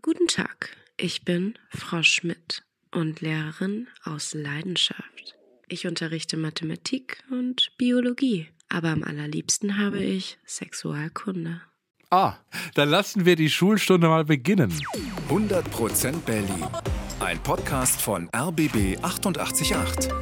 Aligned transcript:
Guten 0.00 0.28
Tag, 0.28 0.76
ich 0.96 1.24
bin 1.24 1.54
Frau 1.70 2.02
Schmidt 2.02 2.62
und 2.92 3.20
Lehrerin 3.20 3.88
aus 4.04 4.32
Leidenschaft. 4.32 5.36
Ich 5.66 5.86
unterrichte 5.86 6.36
Mathematik 6.36 7.24
und 7.30 7.72
Biologie, 7.78 8.48
aber 8.68 8.90
am 8.90 9.02
allerliebsten 9.02 9.76
habe 9.76 9.98
ich 9.98 10.38
Sexualkunde. 10.46 11.62
Ah, 12.10 12.34
dann 12.74 12.90
lassen 12.90 13.24
wir 13.24 13.34
die 13.34 13.50
Schulstunde 13.50 14.08
mal 14.08 14.24
beginnen. 14.24 14.72
100% 15.28 16.20
Berlin. 16.20 16.66
Ein 17.18 17.42
Podcast 17.42 18.00
von 18.00 18.28
RBB 18.34 18.98
888. 19.02 20.12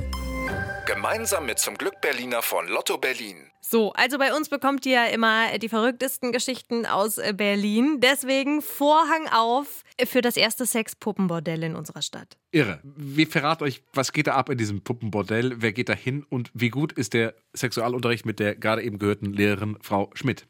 Gemeinsam 0.87 1.47
mit 1.47 1.59
zum 1.59 1.77
Glück 1.77 2.01
Berliner 2.01 2.43
von 2.43 2.69
Lotto 2.69 2.97
Berlin. 2.97 3.51
So, 3.61 3.93
also 3.95 4.19
bei 4.19 4.33
uns 4.33 4.49
bekommt 4.49 4.87
ihr 4.87 5.11
immer 5.11 5.59
die 5.59 5.69
verrücktesten 5.69 6.31
Geschichten 6.31 6.87
aus 6.87 7.19
äh, 7.19 7.35
Berlin. 7.37 7.99
Deswegen 8.01 8.63
Vorhang 8.63 9.27
auf 9.33 9.83
für 10.05 10.21
das 10.21 10.37
erste 10.37 10.65
Sexpuppenbordell 10.65 11.65
in 11.65 11.75
unserer 11.75 12.03
Stadt. 12.03 12.37
Irre. 12.53 12.79
Wir 12.85 13.27
verraten 13.27 13.65
euch, 13.65 13.83
was 13.95 14.13
geht 14.13 14.29
da 14.29 14.35
ab 14.35 14.49
in 14.49 14.59
diesem 14.59 14.85
Puppenbordell, 14.85 15.57
wer 15.57 15.73
geht 15.73 15.89
da 15.89 15.93
hin 15.95 16.25
und 16.29 16.53
wie 16.55 16.69
gut 16.69 16.93
ist 16.93 17.15
der 17.15 17.35
Sexualunterricht 17.53 18.25
mit 18.25 18.39
der 18.39 18.55
gerade 18.55 18.85
eben 18.85 19.01
gehörten 19.01 19.33
Lehrerin 19.33 19.79
Frau 19.83 20.11
Schmidt. 20.15 20.47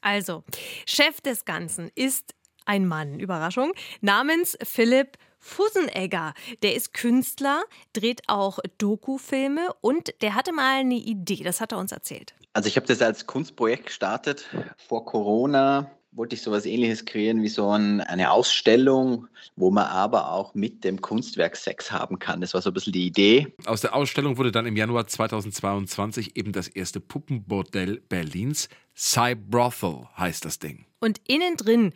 Also, 0.00 0.44
Chef 0.86 1.20
des 1.20 1.44
Ganzen 1.44 1.90
ist 1.94 2.34
ein 2.64 2.86
Mann, 2.86 3.18
Überraschung, 3.18 3.72
namens 4.00 4.56
Philipp 4.62 5.18
Fussenegger. 5.38 6.32
Der 6.62 6.74
ist 6.74 6.94
Künstler, 6.94 7.64
dreht 7.92 8.22
auch 8.28 8.58
Dokufilme 8.78 9.68
und 9.82 10.14
der 10.22 10.34
hatte 10.34 10.52
mal 10.52 10.80
eine 10.80 10.94
Idee, 10.94 11.42
das 11.44 11.60
hat 11.60 11.72
er 11.72 11.78
uns 11.78 11.92
erzählt. 11.92 12.34
Also 12.54 12.68
ich 12.68 12.76
habe 12.76 12.86
das 12.86 13.02
als 13.02 13.26
Kunstprojekt 13.26 13.86
gestartet. 13.86 14.48
Vor 14.78 15.04
Corona 15.04 15.90
wollte 16.12 16.36
ich 16.36 16.42
sowas 16.42 16.64
ähnliches 16.64 17.04
kreieren 17.04 17.42
wie 17.42 17.48
so 17.48 17.68
ein, 17.70 18.00
eine 18.00 18.30
Ausstellung, 18.30 19.26
wo 19.56 19.70
man 19.70 19.86
aber 19.86 20.30
auch 20.30 20.54
mit 20.54 20.84
dem 20.84 21.00
Kunstwerk 21.00 21.56
Sex 21.56 21.90
haben 21.90 22.18
kann. 22.18 22.40
Das 22.40 22.54
war 22.54 22.62
so 22.62 22.70
ein 22.70 22.74
bisschen 22.74 22.92
die 22.92 23.06
Idee. 23.06 23.52
Aus 23.66 23.80
der 23.80 23.94
Ausstellung 23.94 24.38
wurde 24.38 24.52
dann 24.52 24.66
im 24.66 24.76
Januar 24.76 25.06
2022 25.06 26.36
eben 26.36 26.52
das 26.52 26.68
erste 26.68 27.00
Puppenbordell 27.00 28.00
Berlins. 28.08 28.68
Cybrothel 28.96 30.06
heißt 30.16 30.44
das 30.44 30.60
Ding. 30.60 30.86
Und 31.00 31.20
innen 31.26 31.56
drin 31.56 31.92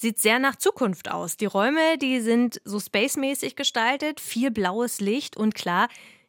sieht 0.00 0.18
sehr 0.18 0.38
nach 0.38 0.56
Zukunft 0.56 1.10
aus. 1.10 1.36
Die 1.36 1.46
Räume, 1.46 1.98
die 1.98 2.20
sind 2.20 2.60
so 2.64 2.80
spacemäßig 2.80 3.54
gestaltet, 3.54 4.20
viel 4.20 4.50
blaues 4.50 5.00
Licht 5.00 5.36
und 5.36 5.54
klar, 5.54 5.88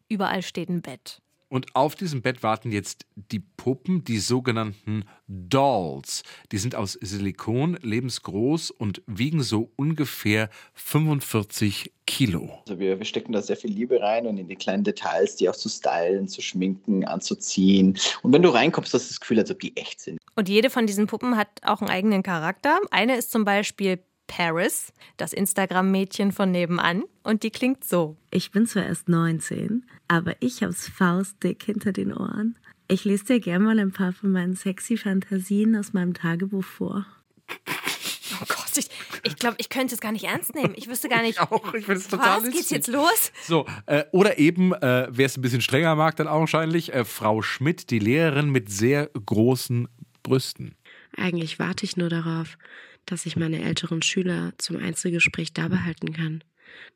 überall 0.09 0.41
steht 0.41 0.69
ein 0.69 0.81
Bett. 0.81 1.21
Und 1.51 1.75
auf 1.75 1.95
diesem 1.95 2.21
Bett 2.21 2.43
warten 2.43 2.71
jetzt 2.71 3.05
die 3.13 3.41
Puppen, 3.41 4.05
die 4.05 4.19
sogenannten 4.19 5.03
Dolls. 5.27 6.23
Die 6.53 6.57
sind 6.57 6.75
aus 6.75 6.93
Silikon, 6.93 7.77
lebensgroß 7.81 8.71
und 8.71 9.01
wiegen 9.05 9.43
so 9.43 9.69
ungefähr 9.75 10.49
45 10.75 11.91
Kilo. 12.07 12.59
Also 12.61 12.79
wir, 12.79 12.97
wir 12.97 13.05
stecken 13.05 13.33
da 13.33 13.41
sehr 13.41 13.57
viel 13.57 13.69
Liebe 13.69 13.99
rein 13.99 14.27
und 14.27 14.37
in 14.37 14.47
die 14.47 14.55
kleinen 14.55 14.85
Details, 14.85 15.35
die 15.35 15.49
auch 15.49 15.55
zu 15.57 15.67
stylen, 15.67 16.29
zu 16.29 16.41
schminken, 16.41 17.03
anzuziehen. 17.03 17.99
Und 18.21 18.31
wenn 18.31 18.43
du 18.43 18.49
reinkommst, 18.49 18.93
hast 18.93 19.07
du 19.07 19.09
das 19.09 19.19
Gefühl, 19.19 19.39
als 19.39 19.51
ob 19.51 19.59
die 19.59 19.75
echt 19.75 19.99
sind. 19.99 20.19
Und 20.37 20.47
jede 20.47 20.69
von 20.69 20.87
diesen 20.87 21.07
Puppen 21.07 21.35
hat 21.35 21.49
auch 21.63 21.81
einen 21.81 21.89
eigenen 21.89 22.23
Charakter. 22.23 22.79
Eine 22.91 23.17
ist 23.17 23.29
zum 23.29 23.43
Beispiel 23.43 23.99
Paris, 24.31 24.93
das 25.17 25.33
Instagram-Mädchen 25.33 26.31
von 26.31 26.51
nebenan. 26.51 27.03
Und 27.23 27.43
die 27.43 27.51
klingt 27.51 27.83
so. 27.83 28.15
Ich 28.31 28.51
bin 28.51 28.65
zwar 28.65 28.85
erst 28.85 29.09
19, 29.09 29.85
aber 30.11 30.35
ich 30.41 30.61
hab's 30.61 30.89
faustdick 30.89 31.63
hinter 31.63 31.93
den 31.93 32.11
Ohren. 32.11 32.59
Ich 32.89 33.05
lese 33.05 33.23
dir 33.23 33.39
gerne 33.39 33.63
mal 33.63 33.79
ein 33.79 33.93
paar 33.93 34.11
von 34.11 34.33
meinen 34.33 34.57
sexy 34.57 34.97
Fantasien 34.97 35.73
aus 35.77 35.93
meinem 35.93 36.13
Tagebuch 36.13 36.65
vor. 36.65 37.05
Oh 37.49 38.45
Gott, 38.45 38.75
ich, 38.75 38.89
ich 39.23 39.37
glaube, 39.37 39.55
ich 39.59 39.69
könnte 39.69 39.95
es 39.95 40.01
gar 40.01 40.11
nicht 40.11 40.25
ernst 40.25 40.53
nehmen. 40.53 40.73
Ich 40.75 40.89
wüsste 40.89 41.07
gar 41.07 41.21
nicht. 41.21 41.35
Ich 41.35 41.39
auch, 41.39 41.73
ich 41.73 41.85
finde 41.85 42.01
es 42.01 42.09
total 42.09 42.39
Was, 42.39 42.43
geht's 42.43 42.55
lustig. 42.55 42.71
jetzt 42.71 42.87
los? 42.87 43.31
So, 43.43 43.65
äh, 43.85 44.03
oder 44.11 44.37
eben, 44.37 44.73
äh, 44.73 45.07
wer 45.09 45.25
es 45.25 45.37
ein 45.37 45.41
bisschen 45.41 45.61
strenger 45.61 45.95
mag, 45.95 46.17
dann 46.17 46.27
augenscheinlich, 46.27 46.93
äh, 46.93 47.05
Frau 47.05 47.41
Schmidt, 47.41 47.89
die 47.89 47.99
Lehrerin 47.99 48.49
mit 48.49 48.69
sehr 48.69 49.09
großen 49.25 49.87
Brüsten. 50.23 50.75
Eigentlich 51.15 51.57
warte 51.57 51.85
ich 51.85 51.95
nur 51.95 52.09
darauf, 52.09 52.57
dass 53.05 53.25
ich 53.25 53.37
meine 53.37 53.61
älteren 53.61 54.01
Schüler 54.01 54.51
zum 54.57 54.75
Einzelgespräch 54.75 55.53
da 55.53 55.69
behalten 55.69 56.11
kann. 56.11 56.43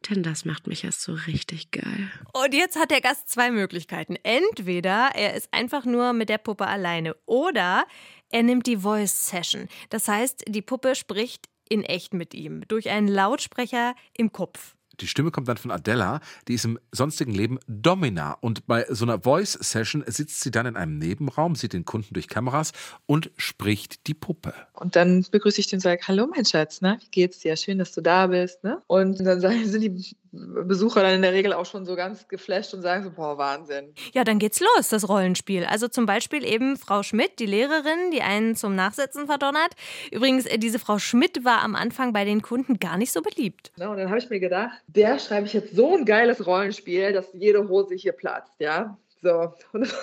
Denn 0.10 0.24
das 0.24 0.46
macht 0.46 0.68
mich 0.68 0.84
erst 0.84 1.02
so 1.02 1.14
richtig 1.14 1.72
geil. 1.72 2.12
Und 2.34 2.54
jetzt 2.54 2.78
hat 2.78 2.92
der 2.92 3.02
Gast 3.02 3.30
zwei 3.30 3.52
Möglichkeiten. 3.52 4.16
Entweder 4.24 5.12
er 5.16 5.34
ist 5.34 5.50
einfach 5.52 5.86
nur 5.86 6.14
mit 6.14 6.30
der 6.30 6.38
Puppe 6.38 6.68
alleine 6.68 7.16
oder 7.26 7.86
er 8.30 8.44
nimmt 8.44 8.68
die 8.68 8.78
Voice 8.78 9.28
Session. 9.28 9.68
Das 9.90 10.08
heißt, 10.08 10.46
die 10.48 10.62
Puppe 10.62 10.96
spricht 10.96 11.48
in 11.70 11.84
echt 11.84 12.14
mit 12.14 12.34
ihm 12.34 12.68
durch 12.68 12.90
einen 12.90 13.08
Lautsprecher 13.08 13.96
im 14.14 14.32
Kopf. 14.32 14.75
Die 15.00 15.08
Stimme 15.08 15.32
kommt 15.32 15.48
dann 15.48 15.58
von 15.58 15.72
Adela, 15.72 16.20
die 16.48 16.54
ist 16.54 16.66
im 16.66 16.80
sonstigen 16.92 17.34
Leben 17.34 17.60
Domina. 17.68 18.38
Und 18.42 18.68
bei 18.68 18.86
so 18.90 19.06
einer 19.06 19.22
Voice-Session 19.22 20.04
sitzt 20.08 20.42
sie 20.42 20.52
dann 20.52 20.66
in 20.66 20.76
einem 20.76 20.98
Nebenraum, 20.98 21.56
sieht 21.56 21.74
den 21.74 21.86
Kunden 21.86 22.14
durch 22.14 22.28
Kameras 22.28 22.72
und 23.06 23.32
spricht 23.38 24.08
die 24.08 24.14
Puppe. 24.14 24.54
Und 24.74 24.96
dann 24.96 25.26
begrüße 25.30 25.60
ich 25.60 25.68
den 25.68 25.78
und 25.78 25.82
sage, 25.82 26.02
hallo 26.08 26.28
mein 26.28 26.46
Schatz, 26.46 26.82
ne? 26.82 26.98
wie 27.02 27.10
geht's 27.10 27.40
dir? 27.40 27.56
Schön, 27.58 27.78
dass 27.78 27.92
du 27.92 28.02
da 28.02 28.28
bist. 28.28 28.64
Ne? 28.64 28.82
Und 28.88 29.20
dann 29.20 29.42
sagen, 29.42 29.66
sind 29.66 29.82
die 29.82 30.16
Besucher 30.36 31.02
dann 31.02 31.16
in 31.16 31.22
der 31.22 31.34
Regel 31.34 31.54
auch 31.54 31.66
schon 31.66 31.86
so 31.86 31.96
ganz 31.96 32.28
geflasht 32.28 32.74
und 32.74 32.82
sagen 32.82 33.04
so, 33.04 33.12
boah, 33.12 33.38
Wahnsinn. 33.38 33.94
Ja, 34.14 34.24
dann 34.24 34.40
geht's 34.40 34.60
los, 34.60 34.90
das 34.90 35.08
Rollenspiel. 35.08 35.66
Also 35.66 35.88
zum 35.88 36.06
Beispiel 36.06 36.44
eben 36.46 36.78
Frau 36.78 37.04
Schmidt, 37.04 37.40
die 37.40 37.46
Lehrerin, 37.46 38.12
die 38.12 38.22
einen 38.22 38.56
zum 38.56 38.76
Nachsitzen 38.76 39.28
verdonnert. 39.28 39.76
Übrigens, 40.12 40.46
äh, 40.46 40.58
diese 40.58 40.80
Frau 40.80 41.00
Schmidt 41.00 41.46
war 41.46 41.62
am 41.62 41.76
Anfang 41.76 42.14
bei 42.14 42.26
den 42.26 42.42
Kunden 42.42 42.80
gar 42.80 42.98
nicht 42.98 43.12
so 43.12 43.22
beliebt. 43.22 43.72
Ne? 43.78 43.90
Und 43.90 43.98
dann 43.98 44.10
habe 44.10 44.20
ich 44.20 44.30
mir 44.30 44.40
gedacht, 44.40 44.78
der 44.88 45.20
schreibe 45.20 45.48
ich 45.48 45.54
jetzt 45.54 45.76
so 45.76 45.96
ein 45.96 46.06
geiles 46.06 46.46
Rollenspiel, 46.46 47.14
dass 47.14 47.28
jede 47.34 47.68
Hose 47.68 47.96
hier 47.96 48.14
platzt, 48.14 48.54
ja. 48.60 48.98
So. 49.22 49.54
Und 49.72 49.94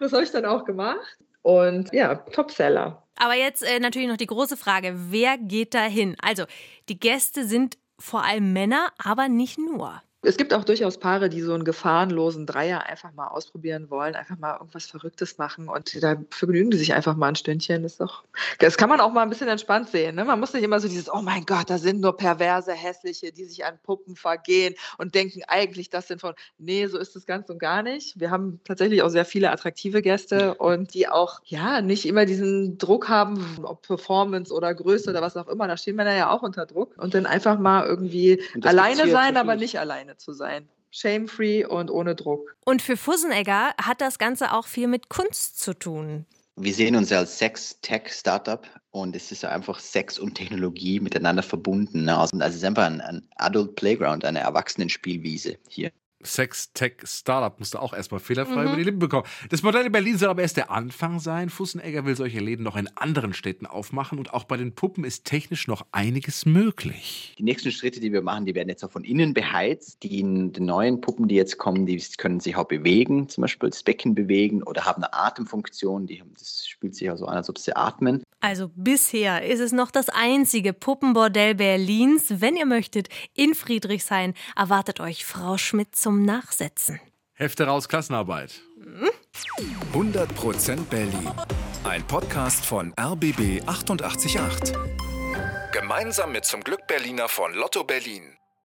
das 0.00 0.12
habe 0.12 0.22
ich 0.22 0.30
dann 0.30 0.44
auch 0.44 0.64
gemacht. 0.64 1.18
Und 1.42 1.92
ja, 1.92 2.14
Topseller. 2.14 3.02
Aber 3.16 3.34
jetzt 3.34 3.62
äh, 3.62 3.78
natürlich 3.78 4.08
noch 4.08 4.16
die 4.16 4.26
große 4.26 4.56
Frage, 4.56 4.94
wer 5.10 5.38
geht 5.38 5.74
da 5.74 5.84
hin? 5.84 6.16
Also, 6.20 6.44
die 6.88 6.98
Gäste 6.98 7.44
sind 7.44 7.76
vor 7.98 8.24
allem 8.24 8.52
Männer, 8.52 8.92
aber 8.98 9.28
nicht 9.28 9.58
nur. 9.58 10.02
Es 10.24 10.36
gibt 10.36 10.54
auch 10.54 10.64
durchaus 10.64 10.98
Paare, 10.98 11.28
die 11.28 11.40
so 11.40 11.54
einen 11.54 11.64
gefahrenlosen 11.64 12.46
Dreier 12.46 12.86
einfach 12.86 13.12
mal 13.12 13.28
ausprobieren 13.28 13.90
wollen, 13.90 14.14
einfach 14.14 14.38
mal 14.38 14.54
irgendwas 14.54 14.86
Verrücktes 14.86 15.38
machen 15.38 15.68
und 15.68 16.02
da 16.02 16.16
vergnügen 16.30 16.70
die 16.70 16.78
sich 16.78 16.94
einfach 16.94 17.16
mal 17.16 17.28
ein 17.28 17.36
Stündchen. 17.36 17.82
Das, 17.82 17.98
doch, 17.98 18.24
das 18.58 18.76
kann 18.76 18.88
man 18.88 19.00
auch 19.00 19.12
mal 19.12 19.22
ein 19.22 19.28
bisschen 19.28 19.48
entspannt 19.48 19.88
sehen. 19.90 20.16
Ne? 20.16 20.24
Man 20.24 20.40
muss 20.40 20.52
nicht 20.52 20.62
immer 20.62 20.80
so 20.80 20.88
dieses, 20.88 21.12
oh 21.12 21.22
mein 21.22 21.44
Gott, 21.44 21.68
da 21.70 21.78
sind 21.78 22.00
nur 22.00 22.16
perverse, 22.16 22.72
hässliche, 22.72 23.32
die 23.32 23.44
sich 23.44 23.64
an 23.64 23.78
Puppen 23.82 24.16
vergehen 24.16 24.74
und 24.98 25.14
denken 25.14 25.42
eigentlich, 25.46 25.90
das 25.90 26.08
sind 26.08 26.20
von. 26.20 26.34
Nee, 26.58 26.86
so 26.86 26.98
ist 26.98 27.16
es 27.16 27.26
ganz 27.26 27.48
und 27.50 27.58
gar 27.58 27.82
nicht. 27.82 28.18
Wir 28.18 28.30
haben 28.30 28.60
tatsächlich 28.64 29.02
auch 29.02 29.08
sehr 29.08 29.24
viele 29.24 29.50
attraktive 29.50 30.02
Gäste 30.02 30.54
und 30.54 30.94
die 30.94 31.08
auch, 31.08 31.40
ja, 31.44 31.80
nicht 31.80 32.06
immer 32.06 32.24
diesen 32.24 32.78
Druck 32.78 33.08
haben, 33.08 33.58
ob 33.62 33.82
Performance 33.82 34.52
oder 34.52 34.74
Größe 34.74 35.10
oder 35.10 35.22
was 35.22 35.36
auch 35.36 35.48
immer. 35.48 35.68
Da 35.68 35.76
stehen 35.76 35.96
Männer 35.96 36.14
ja 36.14 36.30
auch 36.30 36.42
unter 36.42 36.66
Druck 36.66 36.94
und 36.96 37.14
dann 37.14 37.26
einfach 37.26 37.58
mal 37.58 37.86
irgendwie 37.86 38.42
alleine 38.62 39.10
sein, 39.10 39.36
aber 39.36 39.56
nicht 39.56 39.78
alleine 39.78 40.13
zu 40.16 40.32
sein. 40.32 40.68
Shame-free 40.90 41.64
und 41.64 41.90
ohne 41.90 42.14
Druck. 42.14 42.56
Und 42.64 42.80
für 42.80 42.96
Fussenegger 42.96 43.74
hat 43.82 44.00
das 44.00 44.18
Ganze 44.18 44.52
auch 44.52 44.66
viel 44.66 44.86
mit 44.86 45.08
Kunst 45.08 45.60
zu 45.60 45.74
tun. 45.74 46.24
Wir 46.56 46.72
sehen 46.72 46.94
uns 46.94 47.10
ja 47.10 47.18
als 47.18 47.36
Sex-Tech-Startup 47.38 48.64
und 48.92 49.16
es 49.16 49.32
ist 49.32 49.42
ja 49.42 49.48
einfach 49.48 49.80
Sex 49.80 50.20
und 50.20 50.36
Technologie 50.36 51.00
miteinander 51.00 51.42
verbunden. 51.42 52.04
Ne? 52.04 52.16
Also 52.16 52.38
es 52.38 52.54
ist 52.54 52.64
einfach 52.64 52.84
ein, 52.84 53.00
ein 53.00 53.28
Adult 53.34 53.74
Playground, 53.74 54.24
eine 54.24 54.38
Erwachsenenspielwiese 54.38 55.58
hier. 55.68 55.90
Sex, 56.24 56.72
Tech, 56.72 56.94
Startup 57.04 57.58
musste 57.58 57.80
auch 57.80 57.92
erstmal 57.92 58.20
fehlerfrei 58.20 58.62
Mhm. 58.62 58.66
über 58.68 58.76
die 58.76 58.82
Lippen 58.84 58.98
bekommen. 58.98 59.26
Das 59.50 59.62
Modell 59.62 59.86
in 59.86 59.92
Berlin 59.92 60.16
soll 60.18 60.28
aber 60.30 60.42
erst 60.42 60.56
der 60.56 60.70
Anfang 60.70 61.20
sein. 61.20 61.50
Fussenegger 61.50 62.04
will 62.04 62.16
solche 62.16 62.40
Läden 62.40 62.62
noch 62.64 62.76
in 62.76 62.88
anderen 62.96 63.34
Städten 63.34 63.66
aufmachen 63.66 64.18
und 64.18 64.34
auch 64.34 64.44
bei 64.44 64.56
den 64.56 64.74
Puppen 64.74 65.04
ist 65.04 65.24
technisch 65.24 65.68
noch 65.68 65.84
einiges 65.92 66.46
möglich. 66.46 67.34
Die 67.38 67.42
nächsten 67.42 67.70
Schritte, 67.70 68.00
die 68.00 68.12
wir 68.12 68.22
machen, 68.22 68.46
die 68.46 68.54
werden 68.54 68.68
jetzt 68.68 68.84
auch 68.84 68.90
von 68.90 69.04
innen 69.04 69.34
beheizt. 69.34 70.02
Die, 70.02 70.08
die 70.22 70.60
neuen 70.60 71.00
Puppen, 71.00 71.28
die 71.28 71.34
jetzt 71.36 71.58
kommen, 71.58 71.86
die 71.86 72.02
können 72.18 72.40
sich 72.40 72.56
auch 72.56 72.64
bewegen, 72.64 73.28
zum 73.28 73.42
Beispiel 73.42 73.70
das 73.70 73.82
Becken 73.82 74.14
bewegen 74.14 74.62
oder 74.62 74.84
haben 74.84 75.02
eine 75.02 75.12
Atemfunktion. 75.14 76.06
Die 76.06 76.20
haben, 76.20 76.32
das 76.38 76.66
spielt 76.66 76.94
sich 76.96 77.10
auch 77.10 77.16
so 77.16 77.26
an, 77.26 77.36
als 77.36 77.48
ob 77.48 77.58
sie 77.58 77.76
atmen. 77.76 78.23
Also 78.44 78.70
bisher 78.76 79.42
ist 79.42 79.60
es 79.60 79.72
noch 79.72 79.90
das 79.90 80.10
einzige 80.10 80.74
Puppenbordell 80.74 81.54
Berlins. 81.54 82.26
Wenn 82.42 82.56
ihr 82.56 82.66
möchtet, 82.66 83.08
in 83.32 83.54
Friedrichshain 83.54 84.34
erwartet 84.54 85.00
euch 85.00 85.24
Frau 85.24 85.56
Schmidt 85.56 85.96
zum 85.96 86.26
Nachsetzen. 86.26 87.00
Hefte 87.32 87.64
raus, 87.64 87.88
Klassenarbeit. 87.88 88.60
100% 89.94 90.84
Berlin. 90.90 91.30
Ein 91.84 92.06
Podcast 92.06 92.66
von 92.66 92.92
RBB 93.00 93.62
888. 93.64 94.74
Gemeinsam 95.72 96.32
mit 96.32 96.44
zum 96.44 96.62
Glück 96.62 96.86
Berliner 96.86 97.28
von 97.28 97.54
Lotto 97.54 97.82
Berlin. 97.82 98.36